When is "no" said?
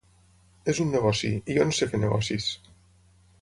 1.73-1.77